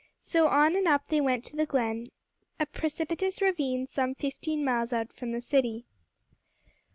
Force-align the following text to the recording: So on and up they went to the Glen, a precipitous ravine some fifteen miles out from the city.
So 0.19 0.47
on 0.47 0.75
and 0.75 0.87
up 0.87 1.09
they 1.09 1.21
went 1.21 1.45
to 1.45 1.55
the 1.55 1.67
Glen, 1.67 2.07
a 2.59 2.65
precipitous 2.65 3.39
ravine 3.39 3.85
some 3.85 4.15
fifteen 4.15 4.65
miles 4.65 4.91
out 4.93 5.13
from 5.13 5.31
the 5.31 5.41
city. 5.41 5.85